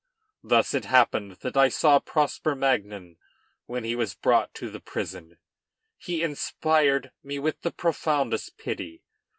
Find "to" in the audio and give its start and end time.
4.55-4.71